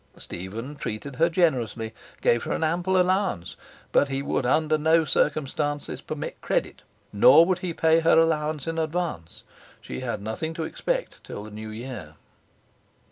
[0.17, 3.55] Stephen treated her generously, gave her an ample allowance,
[3.91, 6.81] but he would under no circumstances permit credit,
[7.13, 9.43] nor would he pay her allowance in advance.
[9.79, 12.15] She had nothing to expect till the New Year.